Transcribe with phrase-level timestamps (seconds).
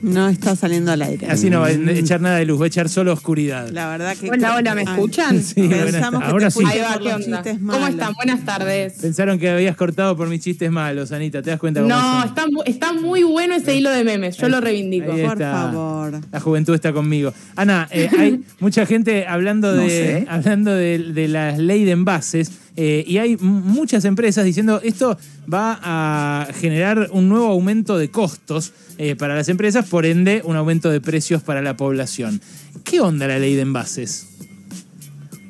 [0.00, 1.26] No está saliendo al aire.
[1.26, 3.68] Así no va a echar nada de luz, va a echar solo oscuridad.
[3.70, 4.30] La verdad que.
[4.30, 5.42] Hola, hola, ¿me Ay, escuchan?
[5.42, 6.28] Sí, Pensamos que.
[6.28, 6.64] Ahora te sí.
[6.64, 7.42] Ahí va, ¿qué onda?
[7.42, 8.14] ¿Cómo están?
[8.14, 8.92] Buenas tardes.
[9.00, 11.42] Pensaron que habías cortado por mis chistes malos, Anita.
[11.42, 14.52] ¿Te das cuenta cómo No, está, está muy bueno ese hilo de memes, yo Ahí-
[14.52, 15.10] lo reivindico.
[15.12, 16.20] ahí Por favor.
[16.30, 17.32] La juventud está conmigo.
[17.56, 20.26] Ana, eh, hay mucha gente hablando No de, sé.
[20.30, 25.18] hablando de, de la ley de envases eh, y hay muchas empresas diciendo esto
[25.52, 30.54] va a generar un nuevo aumento de costos eh, para las empresas, por ende un
[30.54, 32.40] aumento de precios para la población.
[32.84, 34.27] ¿Qué onda la ley de envases?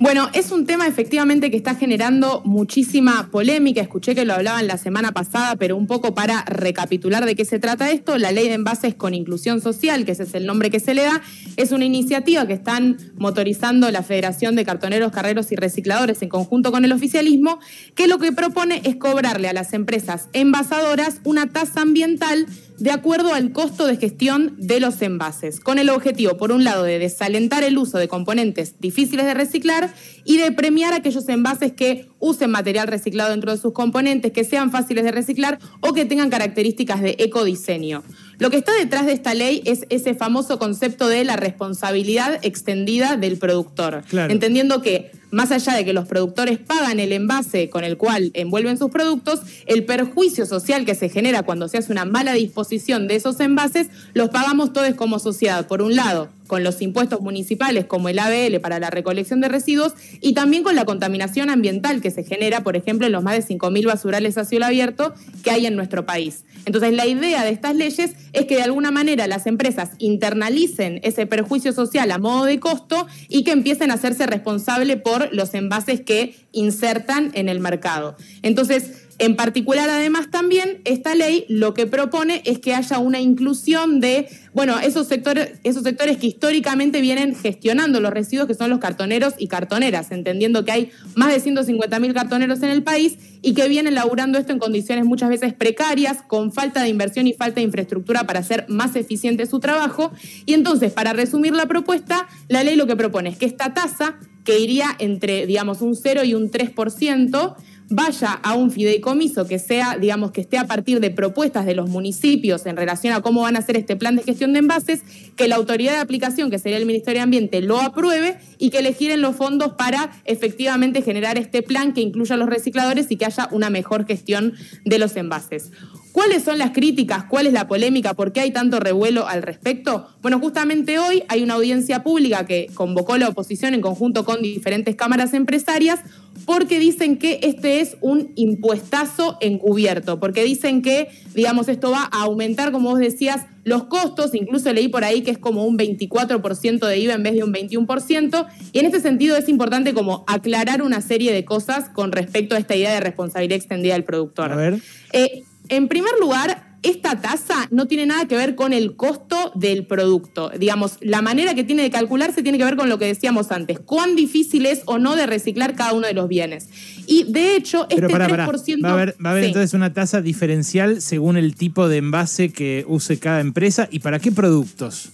[0.01, 3.80] Bueno, es un tema efectivamente que está generando muchísima polémica.
[3.80, 7.59] Escuché que lo hablaban la semana pasada, pero un poco para recapitular de qué se
[7.59, 10.79] trata esto, la ley de envases con inclusión social, que ese es el nombre que
[10.79, 11.20] se le da,
[11.56, 16.70] es una iniciativa que están motorizando la Federación de Cartoneros, Carreros y Recicladores en conjunto
[16.70, 17.59] con el oficialismo,
[17.97, 22.47] que lo que propone es cobrarle a las empresas envasadoras una tasa ambiental
[22.79, 26.85] de acuerdo al costo de gestión de los envases, con el objetivo, por un lado,
[26.85, 29.93] de desalentar el uso de componentes difíciles de reciclar
[30.25, 34.70] y de premiar aquellos envases que usen material reciclado dentro de sus componentes, que sean
[34.70, 38.05] fáciles de reciclar o que tengan características de ecodiseño.
[38.39, 43.17] Lo que está detrás de esta ley es ese famoso concepto de la responsabilidad extendida
[43.17, 44.33] del productor, Claro.
[44.33, 48.79] entendiendo que más allá de que los productores pagan el envase con el cual envuelven
[48.79, 53.17] sus productos, el perjuicio social que se genera cuando se hace una mala disposición de
[53.17, 55.67] esos envases, los pagamos todos como sociedad.
[55.67, 59.93] Por un lado, con los impuestos municipales como el ABL para la recolección de residuos
[60.20, 63.55] y también con la contaminación ambiental que se genera, por ejemplo, en los más de
[63.55, 66.45] 5.000 basurales a cielo abierto que hay en nuestro país.
[66.65, 71.27] Entonces, la idea de estas leyes es que de alguna manera las empresas internalicen ese
[71.27, 76.00] perjuicio social a modo de costo y que empiecen a hacerse responsable por los envases
[76.00, 78.16] que insertan en el mercado.
[78.42, 83.98] Entonces, en particular, además, también esta ley lo que propone es que haya una inclusión
[83.98, 88.78] de, bueno, esos sectores, esos sectores que históricamente vienen gestionando los residuos, que son los
[88.78, 93.68] cartoneros y cartoneras, entendiendo que hay más de 150.000 cartoneros en el país y que
[93.68, 97.62] vienen laburando esto en condiciones muchas veces precarias, con falta de inversión y falta de
[97.62, 100.12] infraestructura para hacer más eficiente su trabajo.
[100.46, 104.17] Y entonces, para resumir la propuesta, la ley lo que propone es que esta tasa,
[104.45, 107.57] que iría entre, digamos, un 0 y un 3%,
[107.91, 111.89] vaya a un fideicomiso que sea, digamos, que esté a partir de propuestas de los
[111.89, 115.03] municipios en relación a cómo van a hacer este plan de gestión de envases,
[115.37, 118.83] que la autoridad de aplicación, que sería el Ministerio de Ambiente, lo apruebe y que
[118.83, 123.17] le giren los fondos para efectivamente generar este plan que incluya a los recicladores y
[123.17, 125.70] que haya una mejor gestión de los envases.
[126.13, 127.24] ¿Cuáles son las críticas?
[127.24, 128.14] ¿Cuál es la polémica?
[128.14, 130.08] ¿Por qué hay tanto revuelo al respecto?
[130.23, 134.96] Bueno, justamente hoy hay una audiencia pública que convocó la oposición en conjunto con diferentes
[134.96, 136.00] cámaras empresarias
[136.44, 142.23] porque dicen que este es un impuestazo encubierto, porque dicen que, digamos, esto va a
[142.23, 146.87] aumentar, como vos decías, los costos, incluso leí por ahí que es como un 24%
[146.87, 150.81] de IVA en vez de un 21%, y en este sentido es importante como aclarar
[150.81, 154.52] una serie de cosas con respecto a esta idea de responsabilidad extendida del productor.
[154.52, 154.79] A ver.
[155.12, 159.87] Eh, en primer lugar, esta tasa no tiene nada que ver con el costo del
[159.87, 160.50] producto.
[160.58, 163.81] Digamos, la manera que tiene de calcularse tiene que ver con lo que decíamos antes,
[163.81, 166.69] cuán difícil es o no de reciclar cada uno de los bienes.
[167.06, 168.28] Y de hecho, este Pero pará, 3%...
[168.28, 168.52] pará.
[168.82, 169.49] Va a haber, va a haber Sí.
[169.49, 174.19] entonces una tasa diferencial según el tipo de envase que use cada empresa y para
[174.20, 175.11] qué productos.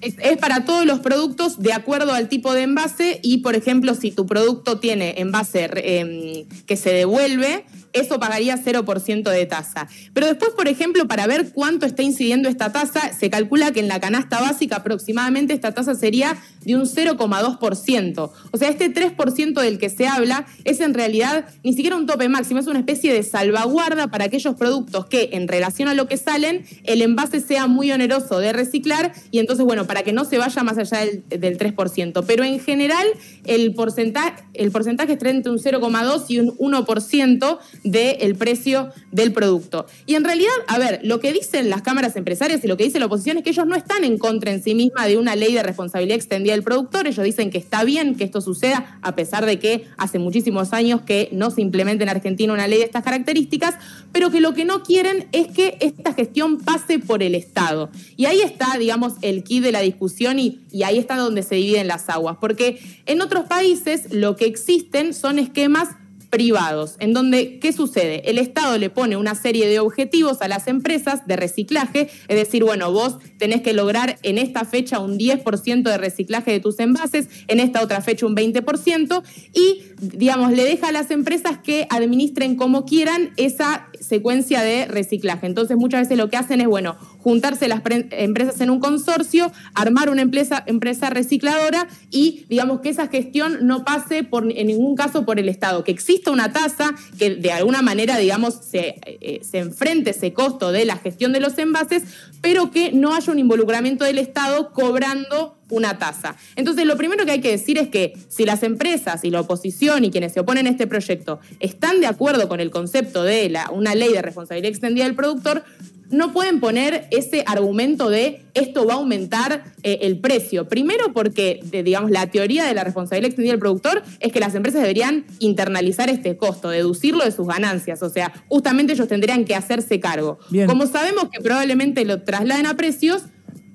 [0.00, 3.94] Es, es para todos los productos de acuerdo al tipo de envase y, por ejemplo,
[3.94, 9.88] si tu producto tiene envase eh, que se devuelve, eso pagaría 0% de tasa.
[10.12, 13.88] Pero después, por ejemplo, para ver cuánto está incidiendo esta tasa, se calcula que en
[13.88, 18.30] la canasta básica aproximadamente esta tasa sería de un 0,2%.
[18.50, 22.28] O sea, este 3% del que se habla es en realidad ni siquiera un tope
[22.28, 26.16] máximo, es una especie de salvaguarda para aquellos productos que en relación a lo que
[26.16, 30.38] salen, el envase sea muy oneroso de reciclar y entonces, bueno, para que no se
[30.38, 32.24] vaya más allá del, del 3%.
[32.26, 33.06] Pero en general,
[33.44, 39.86] el porcentaje, el porcentaje está entre un 0,2 y un 1% del precio del producto.
[40.06, 42.98] Y en realidad, a ver, lo que dicen las cámaras empresarias y lo que dice
[42.98, 45.54] la oposición es que ellos no están en contra en sí misma de una ley
[45.54, 47.06] de responsabilidad extendida del productor.
[47.06, 51.02] Ellos dicen que está bien que esto suceda, a pesar de que hace muchísimos años
[51.02, 53.74] que no se implementa en Argentina una ley de estas características,
[54.12, 57.90] pero que lo que no quieren es que esta gestión pase por el Estado.
[58.16, 61.54] Y ahí está, digamos, el kit de la discusión y, y ahí está donde se
[61.54, 62.36] dividen las aguas.
[62.40, 65.88] Porque en otros países lo que existen son esquemas
[66.30, 68.30] privados, en donde, ¿qué sucede?
[68.30, 72.64] El Estado le pone una serie de objetivos a las empresas de reciclaje, es decir,
[72.64, 77.28] bueno, vos tenés que lograr en esta fecha un 10% de reciclaje de tus envases,
[77.48, 79.22] en esta otra fecha un 20%,
[79.52, 85.46] y, digamos, le deja a las empresas que administren como quieran esa secuencia de reciclaje.
[85.46, 90.10] Entonces, muchas veces lo que hacen es, bueno, juntarse las empresas en un consorcio, armar
[90.10, 95.38] una empresa, empresa recicladora y, digamos, que esa gestión no pase en ningún caso por
[95.38, 100.10] el Estado, que exista una tasa que de alguna manera, digamos, se, eh, se enfrente
[100.10, 102.04] ese costo de la gestión de los envases,
[102.40, 106.36] pero que no haya un involucramiento del Estado cobrando una tasa.
[106.56, 110.04] Entonces, lo primero que hay que decir es que si las empresas y la oposición
[110.04, 113.94] y quienes se oponen a este proyecto están de acuerdo con el concepto de una
[113.94, 115.64] ley de responsabilidad extendida del productor,
[116.10, 120.68] no pueden poner ese argumento de esto va a aumentar eh, el precio.
[120.68, 124.82] Primero porque, digamos, la teoría de la responsabilidad extendida del productor es que las empresas
[124.82, 128.02] deberían internalizar este costo, deducirlo de sus ganancias.
[128.02, 130.38] O sea, justamente ellos tendrían que hacerse cargo.
[130.66, 133.22] Como sabemos que probablemente lo trasladen a precios,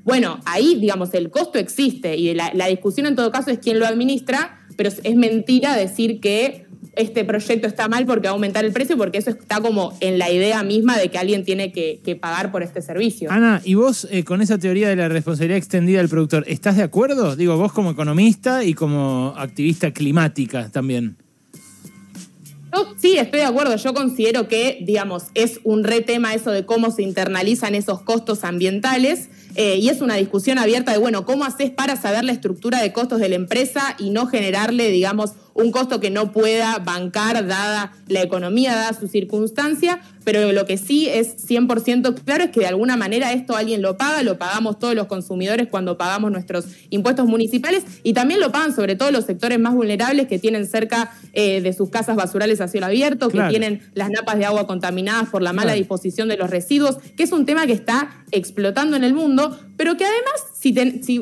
[0.03, 3.79] bueno, ahí, digamos, el costo existe y la, la discusión en todo caso es quién
[3.79, 6.64] lo administra, pero es mentira decir que
[6.95, 10.17] este proyecto está mal porque va a aumentar el precio, porque eso está como en
[10.17, 13.29] la idea misma de que alguien tiene que, pagar por este servicio.
[13.31, 16.83] Ana, ¿y vos eh, con esa teoría de la responsabilidad extendida del productor, estás de
[16.83, 17.35] acuerdo?
[17.35, 21.17] Digo, vos como economista y como activista climática también.
[22.97, 23.75] sí, estoy de acuerdo.
[23.75, 28.43] Yo considero que, digamos, es un re tema eso de cómo se internalizan esos costos
[28.43, 29.29] ambientales.
[29.55, 32.91] Eh, y es una discusión abierta de, bueno, ¿cómo haces para saber la estructura de
[32.91, 37.94] costos de la empresa y no generarle, digamos, un costo que no pueda bancar dada
[38.07, 42.68] la economía, dada su circunstancia, pero lo que sí es 100% claro es que de
[42.68, 47.25] alguna manera esto alguien lo paga, lo pagamos todos los consumidores cuando pagamos nuestros impuestos
[47.28, 51.62] municipales y también lo pagan sobre todo los sectores más vulnerables que tienen cerca eh,
[51.62, 55.42] de sus casas basurales a cielo abierto, que tienen las napas de agua contaminadas por
[55.42, 59.13] la mala disposición de los residuos, que es un tema que está explotando en el
[59.13, 60.72] mundo, pero que además, si,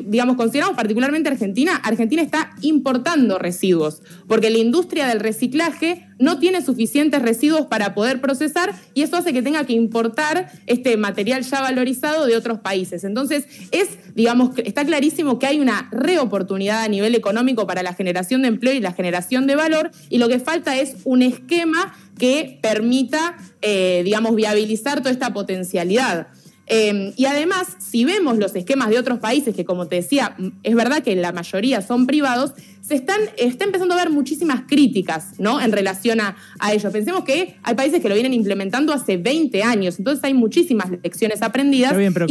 [0.06, 6.62] digamos, consideramos particularmente Argentina, Argentina está importando residuos, porque la industria del reciclaje no tiene
[6.62, 11.60] suficientes residuos para poder procesar y eso hace que tenga que importar este material ya
[11.60, 13.04] valorizado de otros países.
[13.04, 18.42] Entonces, es, digamos, está clarísimo que hay una reoportunidad a nivel económico para la generación
[18.42, 22.58] de empleo y la generación de valor y lo que falta es un esquema que
[22.62, 26.28] permita, eh, digamos, viabilizar toda esta potencialidad.
[26.66, 30.74] Em, y además, si vemos los esquemas de otros países, que como te decía, es
[30.74, 35.60] verdad que la mayoría son privados, se están, está empezando a ver muchísimas críticas ¿no?
[35.60, 36.90] en relación a, a ello.
[36.90, 41.42] Pensemos que hay países que lo vienen implementando hace 20 años, entonces hay muchísimas lecciones
[41.42, 41.92] aprendidas.
[41.92, 42.26] Está bien, pero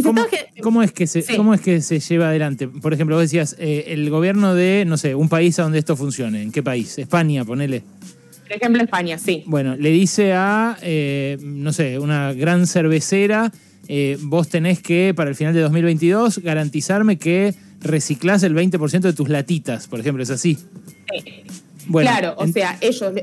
[0.62, 2.68] ¿cómo, es que se, ¿cómo es que se lleva adelante?
[2.68, 5.96] Por ejemplo, vos decías, eh, el gobierno de, no sé, un país a donde esto
[5.96, 6.42] funcione.
[6.42, 6.98] ¿En qué país?
[6.98, 7.84] España, ponele.
[8.48, 9.44] Por ejemplo, España, sí.
[9.46, 13.52] Bueno, le dice a, eh, no sé, una gran cervecera
[13.88, 19.14] eh, vos tenés que, para el final de 2022, garantizarme que reciclás el 20% de
[19.14, 20.58] tus latitas, por ejemplo, ¿es así?
[21.92, 23.14] claro, o sea, ellos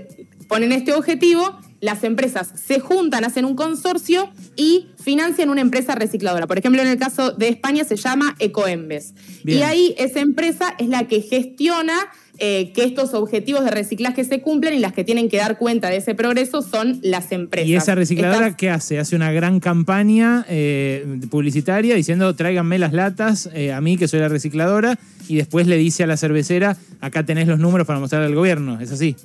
[0.49, 6.47] ponen este objetivo, las empresas se juntan, hacen un consorcio y financian una empresa recicladora.
[6.47, 9.15] Por ejemplo, en el caso de España se llama Ecoembes.
[9.45, 11.95] Y ahí esa empresa es la que gestiona
[12.43, 15.91] eh, que estos objetivos de reciclaje se cumplen y las que tienen que dar cuenta
[15.91, 17.69] de ese progreso son las empresas.
[17.69, 18.99] ¿Y esa recicladora qué hace?
[18.99, 24.21] Hace una gran campaña eh, publicitaria diciendo tráiganme las latas eh, a mí que soy
[24.21, 24.99] la recicladora
[25.29, 28.81] y después le dice a la cervecera acá tenés los números para mostrar al gobierno,
[28.81, 29.17] ¿es así?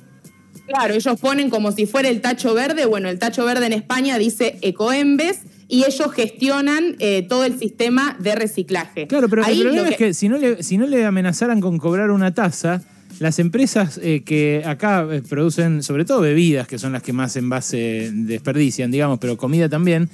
[0.66, 4.18] Claro, ellos ponen como si fuera el tacho verde, bueno, el tacho verde en España
[4.18, 6.96] dice Ecoembes y ellos gestionan
[7.30, 9.06] todo el sistema de reciclaje.
[9.06, 12.10] Claro, pero el problema es que si no, le, si no le amenazaran con cobrar
[12.10, 12.82] una tasa,
[13.18, 17.36] las empresas eh, que acá eh, producen, sobre todo bebidas, que son las que más
[17.36, 20.08] envase desperdician, digamos, pero comida también,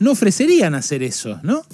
[0.00, 1.64] no ofrecerían hacer eso, ¿no?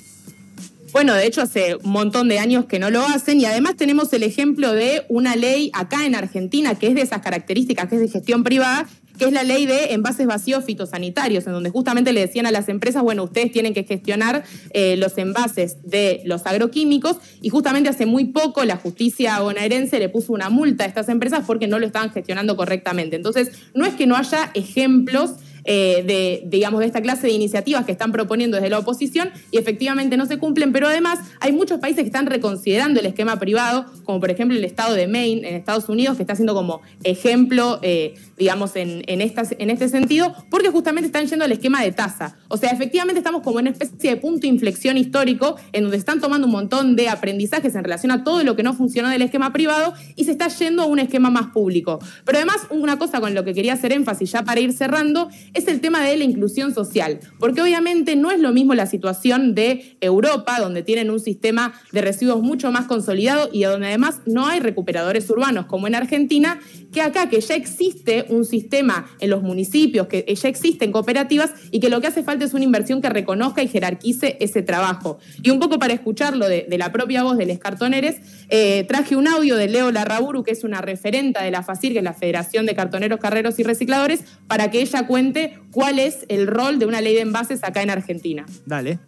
[0.95, 4.13] Bueno, de hecho hace un montón de años que no lo hacen y además tenemos
[4.13, 8.01] el ejemplo de una ley acá en Argentina que es de esas características, que es
[8.01, 8.87] de gestión privada,
[9.19, 12.69] que es la ley de envases vacíos fitosanitarios, en donde justamente le decían a las
[12.69, 18.07] empresas, bueno, ustedes tienen que gestionar eh, los envases de los agroquímicos y justamente hace
[18.07, 21.87] muy poco la justicia bonaerense le puso una multa a estas empresas porque no lo
[21.87, 23.17] estaban gestionando correctamente.
[23.17, 25.33] Entonces, no es que no haya ejemplos
[25.65, 29.59] eh, de, digamos, de esta clase de iniciativas que están proponiendo desde la oposición y
[29.59, 33.87] efectivamente no se cumplen, pero además hay muchos países que están reconsiderando el esquema privado,
[34.05, 37.79] como por ejemplo el estado de Maine en Estados Unidos, que está haciendo como ejemplo,
[37.83, 42.37] eh, digamos, en, en, en este sentido, porque justamente están yendo al esquema de tasa.
[42.49, 45.97] O sea, efectivamente estamos como en una especie de punto de inflexión histórico en donde
[45.97, 49.23] están tomando un montón de aprendizajes en relación a todo lo que no funcionó del
[49.23, 51.99] esquema privado y se está yendo a un esquema más público.
[52.25, 55.69] Pero además, una cosa con lo que quería hacer énfasis ya para ir cerrando es
[55.69, 59.97] el tema de la inclusión social, porque obviamente no es lo mismo la situación de
[60.01, 64.61] Europa, donde tienen un sistema de residuos mucho más consolidado y donde además no hay
[64.61, 66.61] recuperadores urbanos como en Argentina,
[66.93, 71.81] que acá que ya existe un sistema en los municipios, que ya existen cooperativas y
[71.81, 75.19] que lo que hace falta es una inversión que reconozca y jerarquice ese trabajo.
[75.43, 78.17] Y un poco para escucharlo de, la propia voz de Les Cartoneres,
[78.49, 81.99] eh, traje un audio de Leo Larraburu, que es una referenta de la FACIR, que
[81.99, 86.47] es la Federación de Cartoneros, Carreros y Recicladores, para que ella cuente cuál es el
[86.47, 88.47] rol de una ley de envases acá en Argentina.
[88.67, 88.99] Dale.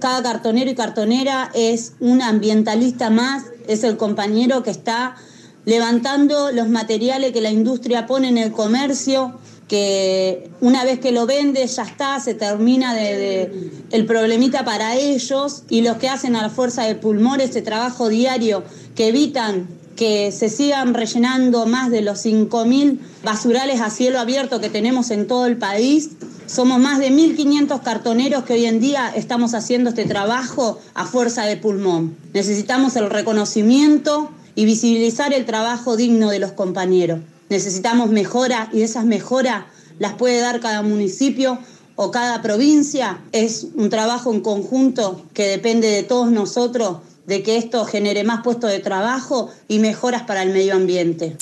[0.00, 5.16] Cada cartonero y cartonera es un ambientalista más, es el compañero que está
[5.64, 9.38] levantando los materiales que la industria pone en el comercio,
[9.68, 15.62] que una vez que lo vende ya está, se termina de, el problemita para ellos
[15.70, 18.62] y los que hacen a la fuerza de pulmón ese trabajo diario
[18.94, 24.70] que evitan que se sigan rellenando más de los 5.000 basurales a cielo abierto que
[24.70, 26.10] tenemos en todo el país.
[26.46, 31.44] Somos más de 1.500 cartoneros que hoy en día estamos haciendo este trabajo a fuerza
[31.44, 32.16] de pulmón.
[32.32, 37.20] Necesitamos el reconocimiento y visibilizar el trabajo digno de los compañeros.
[37.48, 39.64] Necesitamos mejora y esas mejoras
[39.98, 41.58] las puede dar cada municipio
[41.96, 43.20] o cada provincia.
[43.32, 48.42] Es un trabajo en conjunto que depende de todos nosotros de que esto genere más
[48.42, 51.36] puestos de trabajo y mejoras para el medio ambiente.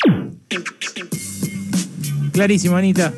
[2.33, 3.12] Clarísimo, Anita.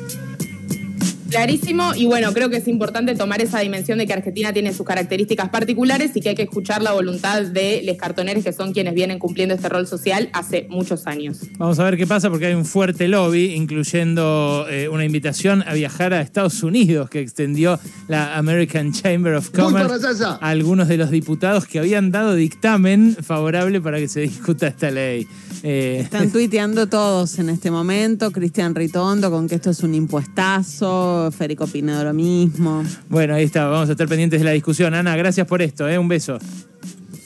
[1.35, 4.85] Clarísimo, y bueno, creo que es importante tomar esa dimensión de que Argentina tiene sus
[4.85, 8.93] características particulares y que hay que escuchar la voluntad de los cartoneros que son quienes
[8.93, 11.39] vienen cumpliendo este rol social hace muchos años.
[11.57, 15.73] Vamos a ver qué pasa porque hay un fuerte lobby, incluyendo eh, una invitación a
[15.73, 21.11] viajar a Estados Unidos que extendió la American Chamber of Commerce a algunos de los
[21.11, 25.27] diputados que habían dado dictamen favorable para que se discuta esta ley.
[25.63, 31.31] Eh, Están tuiteando todos en este momento, Cristian Ritondo con que esto es un impuestazo,
[31.35, 32.83] Férico Pinedo lo mismo.
[33.09, 34.93] Bueno, ahí está, vamos a estar pendientes de la discusión.
[34.93, 35.97] Ana, gracias por esto, ¿eh?
[35.97, 36.37] un beso.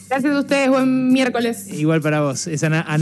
[0.10, 1.72] Gracias a ustedes, buen miércoles.
[1.72, 2.48] Igual para vos.
[2.48, 2.82] Es Ana